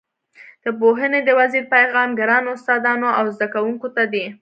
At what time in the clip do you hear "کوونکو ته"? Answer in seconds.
3.53-4.03